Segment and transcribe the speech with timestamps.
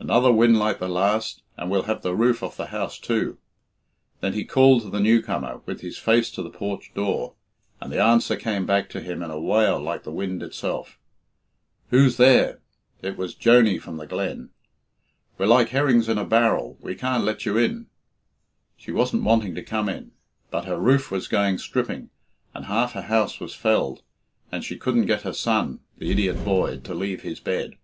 [0.00, 3.38] Another wind like the last and we'll have the roof off the house too."
[4.20, 7.34] Then he called to the new comer, with his face to the porch door,
[7.80, 10.98] and the answer came back to him in a wail like the wind itself.
[11.90, 12.58] "Who's there?"
[13.00, 14.50] It was Joney from the glen.
[15.38, 17.86] "We're like herrings in a barrel we can't let you in."
[18.76, 20.10] She wasn't wanting to come in.
[20.50, 22.10] But her roof was going stripping,
[22.54, 24.02] and half her house was felled,
[24.50, 27.74] and she couldn't get her son (the idiot boy) to leave his bed.